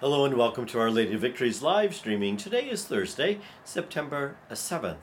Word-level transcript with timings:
Hello 0.00 0.26
and 0.26 0.34
welcome 0.34 0.66
to 0.66 0.78
Our 0.78 0.90
Lady 0.90 1.14
of 1.14 1.22
Victories 1.22 1.62
live 1.62 1.94
streaming. 1.94 2.36
Today 2.36 2.68
is 2.68 2.84
Thursday, 2.84 3.40
September 3.64 4.36
7th. 4.50 4.96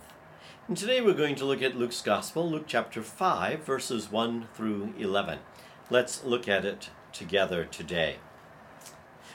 And 0.68 0.78
today 0.78 1.02
we're 1.02 1.16
going 1.16 1.34
to 1.34 1.46
look 1.46 1.64
at 1.64 1.76
Luke's 1.76 2.00
Gospel, 2.00 2.48
Luke 2.48 2.66
chapter 2.68 3.02
5, 3.02 3.64
verses 3.64 4.12
1 4.12 4.50
through 4.54 4.94
11. 5.00 5.40
Let's 5.90 6.24
look 6.24 6.48
at 6.48 6.64
it 6.64 6.92
together 7.12 7.66
today. 7.66 8.18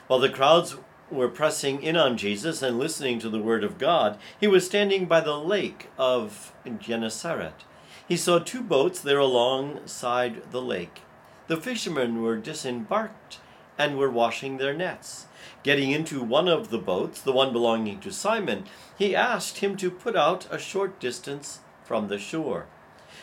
While 0.07 0.21
the 0.21 0.29
crowds 0.29 0.77
were 1.11 1.27
pressing 1.27 1.83
in 1.83 1.97
on 1.97 2.17
Jesus 2.17 2.63
and 2.63 2.79
listening 2.79 3.19
to 3.19 3.29
the 3.29 3.41
word 3.41 3.65
of 3.65 3.79
God, 3.79 4.17
he 4.39 4.47
was 4.47 4.65
standing 4.65 5.07
by 5.07 5.21
the 5.23 5.37
lake 5.37 5.89
of 5.99 6.53
Gennesaret. 6.79 7.65
He 8.07 8.17
saw 8.17 8.39
two 8.39 8.63
boats 8.63 9.01
there 9.01 9.19
alongside 9.19 10.53
the 10.53 10.63
lake. 10.63 11.01
The 11.49 11.57
fishermen 11.57 12.23
were 12.23 12.37
disembarked 12.37 13.39
and 13.79 13.97
were 13.97 14.11
washing 14.11 14.59
their 14.59 14.75
nets. 14.75 15.27
Getting 15.63 15.93
into 15.93 16.23
one 16.23 16.49
of 16.49 16.71
the 16.71 16.79
boats, 16.79 17.21
the 17.21 17.33
one 17.33 17.53
belonging 17.53 18.01
to 18.01 18.13
Simon, 18.13 18.65
he 18.99 19.15
asked 19.15 19.59
him 19.59 19.77
to 19.77 19.91
put 19.91 20.17
out 20.17 20.47
a 20.51 20.59
short 20.59 20.99
distance 20.99 21.61
from 21.85 22.09
the 22.09 22.19
shore. 22.19 22.67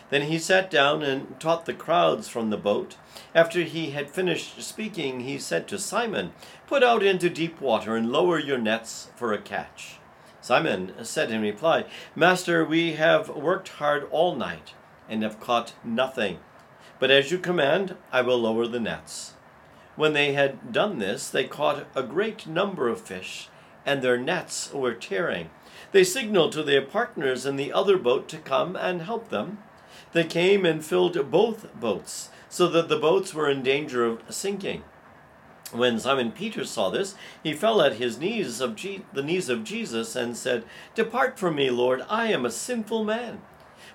Then 0.09 0.23
he 0.23 0.39
sat 0.39 0.71
down 0.71 1.03
and 1.03 1.39
taught 1.39 1.65
the 1.65 1.73
crowds 1.73 2.27
from 2.27 2.49
the 2.49 2.57
boat. 2.57 2.95
After 3.33 3.61
he 3.61 3.91
had 3.91 4.09
finished 4.09 4.61
speaking, 4.61 5.21
he 5.21 5.37
said 5.37 5.67
to 5.67 5.79
Simon, 5.79 6.33
Put 6.67 6.83
out 6.83 7.03
into 7.03 7.29
deep 7.29 7.59
water 7.59 7.95
and 7.95 8.11
lower 8.11 8.39
your 8.39 8.57
nets 8.57 9.09
for 9.15 9.33
a 9.33 9.37
catch. 9.37 9.97
Simon 10.41 10.93
said 11.03 11.31
in 11.31 11.41
reply, 11.41 11.85
Master, 12.15 12.63
we 12.63 12.93
have 12.93 13.29
worked 13.29 13.69
hard 13.69 14.07
all 14.11 14.35
night 14.35 14.73
and 15.09 15.23
have 15.23 15.39
caught 15.39 15.73
nothing. 15.83 16.39
But 16.99 17.11
as 17.11 17.31
you 17.31 17.39
command, 17.39 17.95
I 18.11 18.21
will 18.21 18.39
lower 18.39 18.67
the 18.67 18.79
nets. 18.79 19.34
When 19.95 20.11
they 20.11 20.33
had 20.33 20.73
done 20.73 20.99
this, 20.99 21.29
they 21.29 21.45
caught 21.45 21.87
a 21.95 22.03
great 22.03 22.45
number 22.47 22.89
of 22.89 22.99
fish, 22.99 23.47
and 23.85 24.01
their 24.01 24.17
nets 24.17 24.73
were 24.73 24.93
tearing. 24.93 25.51
They 25.93 26.03
signaled 26.03 26.51
to 26.53 26.63
their 26.63 26.81
partners 26.81 27.45
in 27.45 27.55
the 27.55 27.71
other 27.71 27.97
boat 27.97 28.27
to 28.29 28.37
come 28.37 28.75
and 28.75 29.01
help 29.01 29.29
them. 29.29 29.59
They 30.11 30.25
came 30.25 30.65
and 30.65 30.83
filled 30.83 31.31
both 31.31 31.73
boats, 31.79 32.29
so 32.49 32.67
that 32.67 32.89
the 32.89 32.99
boats 32.99 33.33
were 33.33 33.49
in 33.49 33.63
danger 33.63 34.05
of 34.05 34.21
sinking. 34.29 34.83
When 35.71 35.97
Simon 35.99 36.33
Peter 36.33 36.65
saw 36.65 36.89
this, 36.89 37.15
he 37.41 37.53
fell 37.53 37.81
at 37.81 37.93
his 37.93 38.19
knees 38.19 38.59
of 38.59 38.75
Je- 38.75 39.05
the 39.13 39.23
knees 39.23 39.47
of 39.47 39.63
Jesus 39.63 40.15
and 40.15 40.35
said, 40.35 40.65
"Depart 40.93 41.39
from 41.39 41.55
me, 41.55 41.69
Lord, 41.69 42.05
I 42.09 42.27
am 42.27 42.45
a 42.45 42.51
sinful 42.51 43.05
man." 43.05 43.41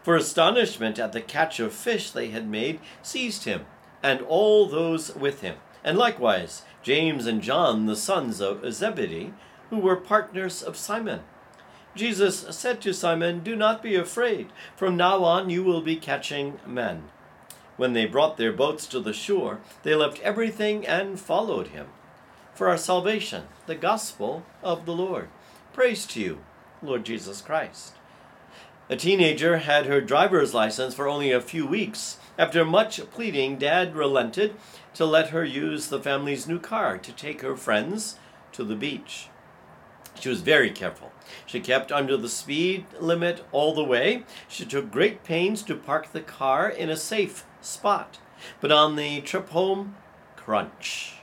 For 0.02 0.16
astonishment 0.16 0.98
at 0.98 1.12
the 1.12 1.20
catch 1.20 1.60
of 1.60 1.74
fish 1.74 2.10
they 2.10 2.30
had 2.30 2.48
made 2.48 2.80
seized 3.02 3.44
him 3.44 3.66
and 4.02 4.22
all 4.22 4.66
those 4.66 5.14
with 5.14 5.42
him 5.42 5.56
and 5.84 5.98
likewise 5.98 6.62
James 6.82 7.26
and 7.26 7.42
John, 7.42 7.86
the 7.86 7.96
sons 7.96 8.40
of 8.40 8.64
Zebedee, 8.72 9.34
who 9.70 9.78
were 9.78 9.96
partners 9.96 10.62
of 10.62 10.76
Simon. 10.76 11.20
Jesus 11.94 12.46
said 12.50 12.80
to 12.80 12.94
Simon, 12.94 13.40
Do 13.40 13.56
not 13.56 13.82
be 13.82 13.96
afraid. 13.96 14.48
From 14.76 14.96
now 14.96 15.24
on 15.24 15.50
you 15.50 15.64
will 15.64 15.80
be 15.80 15.96
catching 15.96 16.58
men. 16.66 17.04
When 17.76 17.92
they 17.94 18.06
brought 18.06 18.36
their 18.36 18.52
boats 18.52 18.86
to 18.88 19.00
the 19.00 19.12
shore, 19.12 19.60
they 19.82 19.94
left 19.94 20.20
everything 20.20 20.86
and 20.86 21.18
followed 21.18 21.68
him. 21.68 21.88
For 22.54 22.68
our 22.68 22.76
salvation, 22.76 23.44
the 23.66 23.74
gospel 23.74 24.44
of 24.62 24.86
the 24.86 24.92
Lord. 24.92 25.28
Praise 25.72 26.06
to 26.08 26.20
you, 26.20 26.40
Lord 26.82 27.04
Jesus 27.04 27.40
Christ. 27.40 27.94
A 28.90 28.96
teenager 28.96 29.58
had 29.58 29.86
her 29.86 30.00
driver's 30.00 30.52
license 30.52 30.94
for 30.94 31.06
only 31.06 31.30
a 31.30 31.40
few 31.40 31.64
weeks. 31.64 32.18
After 32.36 32.64
much 32.64 33.00
pleading, 33.12 33.56
Dad 33.56 33.94
relented 33.94 34.56
to 34.94 35.04
let 35.06 35.28
her 35.28 35.44
use 35.44 35.86
the 35.86 36.00
family's 36.00 36.48
new 36.48 36.58
car 36.58 36.98
to 36.98 37.12
take 37.12 37.40
her 37.42 37.56
friends 37.56 38.16
to 38.50 38.64
the 38.64 38.74
beach. 38.74 39.28
She 40.18 40.28
was 40.28 40.40
very 40.40 40.72
careful. 40.72 41.12
She 41.46 41.60
kept 41.60 41.92
under 41.92 42.16
the 42.16 42.28
speed 42.28 42.84
limit 42.98 43.44
all 43.52 43.72
the 43.76 43.84
way. 43.84 44.24
She 44.48 44.64
took 44.64 44.90
great 44.90 45.22
pains 45.22 45.62
to 45.62 45.76
park 45.76 46.10
the 46.10 46.20
car 46.20 46.68
in 46.68 46.90
a 46.90 46.96
safe 46.96 47.44
spot. 47.60 48.18
But 48.60 48.72
on 48.72 48.96
the 48.96 49.20
trip 49.20 49.50
home, 49.50 49.94
crunch. 50.34 51.14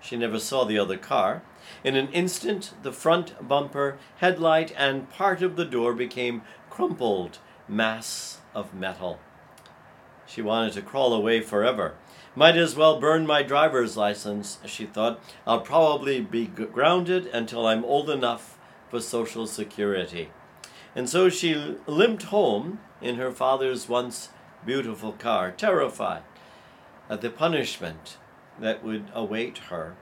She 0.00 0.16
never 0.16 0.40
saw 0.40 0.64
the 0.64 0.78
other 0.78 0.98
car. 0.98 1.42
In 1.82 1.96
an 1.96 2.08
instant, 2.12 2.74
the 2.82 2.92
front 2.92 3.48
bumper, 3.48 3.96
headlight, 4.16 4.70
and 4.76 5.08
part 5.08 5.40
of 5.40 5.56
the 5.56 5.64
door 5.64 5.94
became 5.94 6.42
crumpled 6.74 7.38
mass 7.68 8.40
of 8.52 8.74
metal. 8.74 9.20
She 10.26 10.42
wanted 10.42 10.72
to 10.72 10.82
crawl 10.82 11.12
away 11.14 11.40
forever. 11.40 11.94
Might 12.34 12.56
as 12.56 12.74
well 12.74 12.98
burn 12.98 13.28
my 13.28 13.44
driver's 13.44 13.96
license, 13.96 14.58
she 14.66 14.84
thought. 14.84 15.20
I'll 15.46 15.60
probably 15.60 16.20
be 16.20 16.46
grounded 16.46 17.26
until 17.26 17.68
I'm 17.68 17.84
old 17.84 18.10
enough 18.10 18.58
for 18.90 19.00
Social 19.00 19.46
Security. 19.46 20.30
And 20.96 21.08
so 21.08 21.28
she 21.28 21.76
limped 21.86 22.24
home 22.24 22.80
in 23.00 23.16
her 23.16 23.30
father's 23.30 23.88
once 23.88 24.30
beautiful 24.66 25.12
car, 25.12 25.52
terrified 25.52 26.22
at 27.08 27.20
the 27.20 27.30
punishment 27.30 28.16
that 28.58 28.82
would 28.82 29.12
await 29.14 29.58
her. 29.70 29.94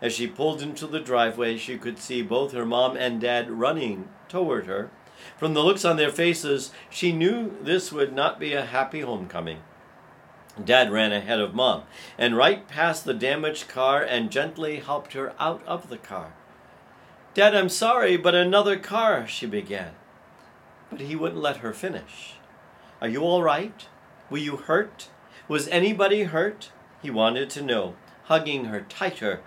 As 0.00 0.12
she 0.12 0.28
pulled 0.28 0.62
into 0.62 0.86
the 0.86 1.00
driveway, 1.00 1.56
she 1.56 1.76
could 1.76 1.98
see 1.98 2.22
both 2.22 2.52
her 2.52 2.66
mom 2.66 2.96
and 2.96 3.20
dad 3.20 3.50
running 3.50 4.08
toward 4.28 4.66
her. 4.66 4.90
From 5.36 5.54
the 5.54 5.62
looks 5.62 5.84
on 5.84 5.96
their 5.96 6.10
faces, 6.10 6.70
she 6.90 7.12
knew 7.12 7.56
this 7.62 7.92
would 7.92 8.12
not 8.12 8.38
be 8.38 8.52
a 8.52 8.64
happy 8.64 9.00
homecoming. 9.00 9.60
Dad 10.62 10.92
ran 10.92 11.12
ahead 11.12 11.40
of 11.40 11.54
Mom 11.54 11.82
and 12.16 12.36
right 12.36 12.68
past 12.68 13.04
the 13.04 13.14
damaged 13.14 13.68
car 13.68 14.02
and 14.02 14.30
gently 14.30 14.76
helped 14.76 15.14
her 15.14 15.34
out 15.38 15.62
of 15.66 15.88
the 15.88 15.98
car. 15.98 16.34
Dad, 17.34 17.54
I'm 17.54 17.68
sorry, 17.68 18.16
but 18.16 18.34
another 18.34 18.78
car, 18.78 19.26
she 19.26 19.46
began. 19.46 19.92
But 20.90 21.00
he 21.00 21.16
wouldn't 21.16 21.42
let 21.42 21.56
her 21.58 21.72
finish. 21.72 22.34
Are 23.00 23.08
you 23.08 23.22
all 23.22 23.42
right? 23.42 23.86
Were 24.30 24.38
you 24.38 24.56
hurt? 24.56 25.08
Was 25.48 25.66
anybody 25.68 26.24
hurt? 26.24 26.70
He 27.02 27.10
wanted 27.10 27.50
to 27.50 27.62
know, 27.62 27.96
hugging 28.24 28.66
her 28.66 28.80
tighter 28.80 29.40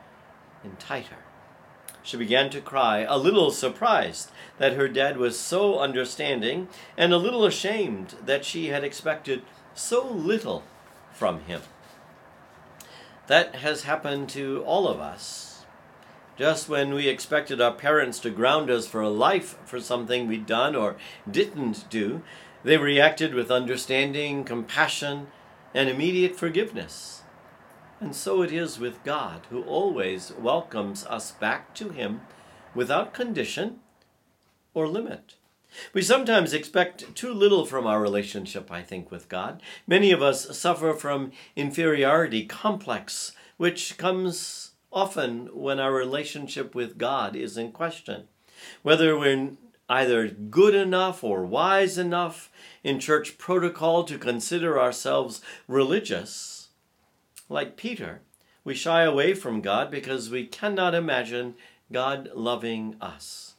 and 0.63 0.77
tighter. 0.77 1.26
She 2.07 2.16
began 2.16 2.50
to 2.51 2.62
cry, 2.62 3.00
a 3.00 3.18
little 3.18 3.51
surprised 3.51 4.31
that 4.59 4.78
her 4.78 4.88
dad 4.88 5.18
was 5.18 5.38
so 5.38 5.79
understanding, 5.79 6.69
and 6.95 7.12
a 7.12 7.18
little 7.18 7.44
ashamed 7.44 8.16
that 8.25 8.45
she 8.45 8.68
had 8.68 8.85
expected 8.85 9.41
so 9.73 10.07
little 10.07 10.63
from 11.12 11.41
him. 11.41 11.63
That 13.28 13.56
has 13.56 13.84
happened 13.84 14.29
to 14.29 14.63
all 14.66 14.88
of 14.88 15.01
us. 15.01 15.66
Just 16.38 16.69
when 16.69 16.94
we 16.94 17.09
expected 17.09 17.59
our 17.59 17.73
parents 17.73 18.19
to 18.19 18.29
ground 18.29 18.72
us 18.72 18.88
for 18.88 19.01
a 19.01 19.09
life 19.09 19.57
for 19.66 19.81
something 19.81 20.28
we'd 20.28 20.46
done 20.46 20.78
or 20.78 20.96
didn't 21.29 21.90
do, 21.90 22.22
they 22.63 22.78
reacted 22.78 23.34
with 23.34 23.51
understanding, 23.51 24.46
compassion, 24.46 25.28
and 25.73 25.90
immediate 25.90 26.38
forgiveness. 26.38 27.23
And 28.00 28.16
so 28.16 28.41
it 28.44 28.52
is 28.52 28.80
with 28.80 29.03
God, 29.03 29.41
who 29.50 29.63
always 29.63 30.31
welcomes 30.34 31.06
us 31.08 31.31
back 31.31 31.74
to 31.75 31.90
Him 31.90 32.22
without 32.75 33.13
condition 33.13 33.80
or 34.74 34.88
limit. 34.88 35.35
We 35.94 36.02
sometimes 36.02 36.53
expect 36.53 37.16
too 37.16 37.34
little 37.34 37.66
from 37.66 37.85
our 37.85 38.00
relationship, 38.00 38.72
I 38.72 38.84
think, 38.84 39.12
with 39.12 39.30
God. 39.30 39.62
Many 39.85 40.12
of 40.12 40.22
us 40.22 40.58
suffer 40.58 40.94
from 40.94 41.31
inferiority 41.56 42.46
complex, 42.46 43.34
which 43.58 43.97
comes 43.97 44.72
often 44.91 45.47
when 45.53 45.79
our 45.79 45.94
relationship 45.94 46.74
with 46.74 46.97
God 46.97 47.35
is 47.35 47.58
in 47.58 47.72
question. 47.72 48.28
Whether 48.81 49.18
we're 49.18 49.52
either 49.90 50.28
good 50.28 50.75
enough 50.75 51.24
or 51.24 51.46
wise 51.46 51.97
enough 51.97 52.50
in 52.84 53.00
church 53.00 53.38
protocol 53.38 54.03
to 54.03 54.18
consider 54.18 54.79
ourselves 54.79 55.41
religious, 55.68 56.56
like 57.50 57.78
Peter, 57.78 58.22
we 58.63 58.74
shy 58.74 59.03
away 59.03 59.34
from 59.34 59.62
God 59.62 59.90
because 59.90 60.30
we 60.30 60.46
cannot 60.46 60.94
imagine 60.94 61.56
God 61.91 62.29
loving 62.34 62.96
us 62.99 63.55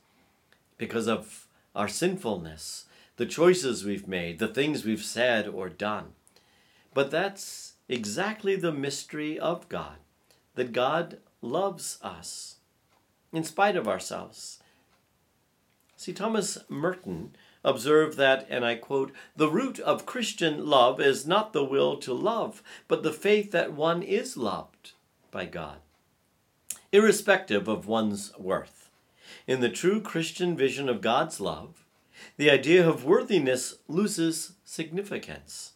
because 0.76 1.08
of 1.08 1.46
our 1.74 1.88
sinfulness, 1.88 2.86
the 3.16 3.26
choices 3.26 3.84
we've 3.84 4.08
made, 4.08 4.38
the 4.38 4.48
things 4.48 4.84
we've 4.84 5.04
said 5.04 5.48
or 5.48 5.68
done. 5.68 6.12
But 6.92 7.10
that's 7.10 7.74
exactly 7.88 8.56
the 8.56 8.72
mystery 8.72 9.38
of 9.38 9.68
God 9.68 9.96
that 10.54 10.72
God 10.72 11.18
loves 11.40 11.98
us 12.02 12.56
in 13.32 13.44
spite 13.44 13.76
of 13.76 13.88
ourselves. 13.88 14.60
See, 15.96 16.12
Thomas 16.12 16.58
Merton 16.68 17.30
observed 17.68 18.16
that, 18.16 18.46
and 18.48 18.64
I 18.64 18.74
quote, 18.74 19.12
the 19.36 19.48
root 19.48 19.78
of 19.78 20.06
Christian 20.06 20.66
love 20.66 21.00
is 21.00 21.26
not 21.26 21.52
the 21.52 21.64
will 21.64 21.96
to 21.98 22.12
love, 22.12 22.62
but 22.88 23.02
the 23.02 23.12
faith 23.12 23.52
that 23.52 23.72
one 23.72 24.02
is 24.02 24.36
loved 24.36 24.92
by 25.30 25.44
God, 25.44 25.78
irrespective 26.90 27.68
of 27.68 27.86
one's 27.86 28.32
worth. 28.38 28.90
In 29.46 29.60
the 29.60 29.68
true 29.68 30.00
Christian 30.00 30.56
vision 30.56 30.88
of 30.88 31.00
God's 31.00 31.40
love, 31.40 31.84
the 32.36 32.50
idea 32.50 32.88
of 32.88 33.04
worthiness 33.04 33.76
loses 33.86 34.52
significance. 34.64 35.72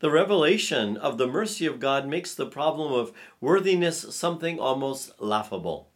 The 0.00 0.10
revelation 0.10 0.96
of 0.96 1.18
the 1.18 1.26
mercy 1.26 1.66
of 1.66 1.80
God 1.80 2.06
makes 2.06 2.34
the 2.34 2.46
problem 2.46 2.92
of 2.92 3.12
worthiness 3.40 4.14
something 4.14 4.58
almost 4.58 5.12
laughable. 5.20 5.88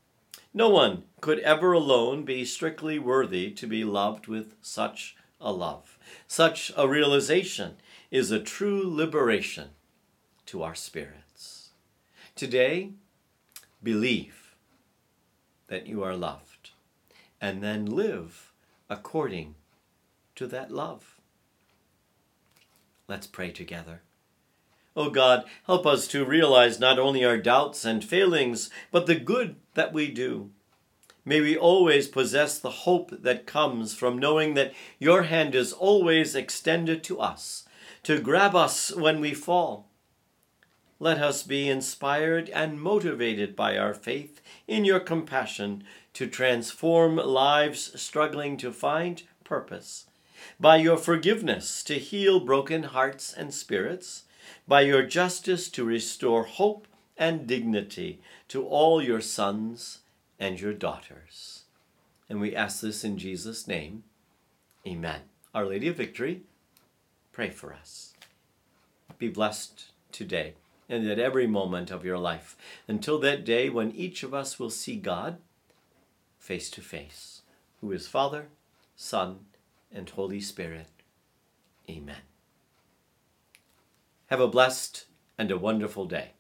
No 0.55 0.69
one 0.69 1.05
could 1.21 1.39
ever 1.39 1.73
alone 1.73 2.25
be 2.25 2.45
strictly 2.45 2.99
worthy 2.99 3.51
to 3.53 3.67
be 3.67 3.85
loved 3.85 4.27
with 4.27 4.55
such 4.61 5.17
a 5.43 5.53
love. 5.53 5.99
Such 6.27 6.73
a 6.77 6.89
realization 6.89 7.77
is 8.11 8.31
a 8.31 8.41
true 8.41 8.83
liberation 8.85 9.71
to 10.47 10.63
our 10.63 10.75
spirits. 10.75 11.71
Today, 12.35 12.93
believe 13.83 14.55
that 15.67 15.87
you 15.87 16.03
are 16.03 16.17
loved 16.17 16.71
and 17.41 17.63
then 17.63 17.85
live 17.85 18.53
according 18.89 19.55
to 20.37 20.47
that 20.47 20.71
love. 20.71 21.19
Let's 23.09 23.27
pray 23.27 23.51
together. 23.51 24.03
O 24.95 25.07
oh 25.07 25.11
God, 25.11 25.45
help 25.67 25.87
us 25.87 26.07
to 26.09 26.25
realize 26.25 26.79
not 26.79 26.99
only 26.99 27.25
our 27.25 27.39
doubts 27.39 27.85
and 27.85 28.05
failings, 28.05 28.71
but 28.91 29.07
the 29.07 29.15
good 29.15 29.57
that 29.75 29.93
we 29.93 30.11
do. 30.11 30.51
May 31.25 31.41
we 31.41 31.57
always 31.57 32.09
possess 32.09 32.59
the 32.59 32.71
hope 32.71 33.23
that 33.23 33.47
comes 33.47 33.95
from 33.95 34.19
knowing 34.19 34.55
that 34.55 34.73
your 34.99 35.23
hand 35.23 35.55
is 35.55 35.73
always 35.73 36.35
extended 36.35 37.05
to 37.05 37.21
us, 37.21 37.65
to 38.03 38.21
grab 38.21 38.57
us 38.57 38.93
when 38.95 39.21
we 39.21 39.33
fall. 39.33 39.89
Let 40.99 41.19
us 41.19 41.45
be 41.45 41.69
inspired 41.69 42.49
and 42.51 42.81
motivated 42.81 43.55
by 43.55 43.77
our 43.77 43.95
faith 43.95 44.41
in 44.67 44.85
your 44.85 45.01
compassion 45.01 45.85
to 46.15 46.27
transform 46.27 47.17
lives 47.17 48.01
struggling 48.01 48.57
to 48.59 48.73
find 48.73 49.23
purpose, 49.45 50.07
by 50.59 50.77
your 50.77 50.97
forgiveness 50.97 51.85
to 51.85 51.95
heal 52.01 52.41
broken 52.41 52.83
hearts 52.83 53.33
and 53.33 53.55
spirits, 53.55 54.25
by 54.67 54.81
your 54.81 55.05
justice 55.05 55.69
to 55.71 55.85
restore 55.85 56.45
hope 56.45 56.89
and 57.17 57.47
dignity 57.47 58.21
to 58.49 58.67
all 58.67 59.01
your 59.01 59.21
sons 59.21 59.99
and 60.43 60.61
your 60.61 60.73
daughters. 60.73 61.63
And 62.29 62.41
we 62.41 62.57
ask 62.57 62.81
this 62.81 63.05
in 63.05 63.17
Jesus' 63.17 63.69
name. 63.69 64.03
Amen. 64.85 65.21
Our 65.55 65.65
Lady 65.65 65.87
of 65.87 65.97
Victory, 65.97 66.43
pray 67.31 67.49
for 67.49 67.73
us. 67.73 68.15
Be 69.19 69.29
blessed 69.29 69.93
today 70.11 70.55
and 70.89 71.09
at 71.09 71.21
every 71.21 71.47
moment 71.47 71.93
of 71.93 72.05
your 72.05 72.19
life 72.19 72.57
until 72.89 73.21
that 73.21 73.45
day 73.45 73.71
when 73.71 73.93
each 73.93 74.25
of 74.25 74.35
us 74.35 74.59
will 74.59 74.69
see 74.69 74.97
God 74.97 75.39
face 76.41 76.71
to 76.71 76.81
face, 76.81 77.43
who 77.81 77.93
is 77.93 78.09
Father, 78.09 78.49
Son, 78.97 79.47
and 79.95 80.11
Holy 80.11 80.41
Spirit. 80.41 80.89
Amen. 81.89 82.25
Have 84.27 84.41
a 84.41 84.49
blessed 84.49 85.05
and 85.39 85.53
a 85.53 85.59
wonderful 85.59 86.07
day. 86.07 86.33